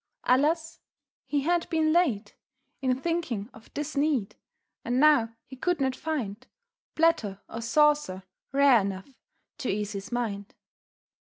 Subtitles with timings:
[0.23, 0.79] Alas!
[1.27, 2.35] He had been late
[2.81, 4.35] In thinking of this need,
[4.83, 6.47] and now he could not find
[6.95, 9.13] Platter or saucer rare enough
[9.59, 10.55] to ease his mind.